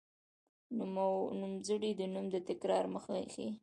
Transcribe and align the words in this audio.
نومځری 0.77 1.91
د 1.99 2.01
نوم 2.13 2.25
د 2.33 2.35
تکرار 2.49 2.85
مخه 2.93 3.13
ښيي. 3.33 3.49